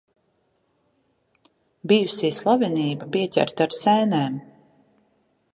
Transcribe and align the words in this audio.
Bijusī 1.93 2.33
slavenība 2.39 3.11
pieķerta 3.17 3.71
ar 3.71 3.77
sēnēm. 3.85 4.43